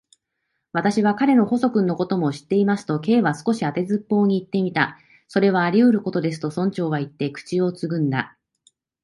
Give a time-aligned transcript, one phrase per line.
[0.73, 4.97] 「私は彼の細君のことも知っています」と、Ｋ は少し当てずっぽうにいってみた。
[5.29, 8.35] 「それはありうることです」と、村長はいって、口をつぐんだ。